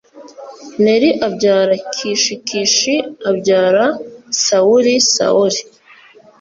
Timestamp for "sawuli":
4.43-4.93, 5.13-5.59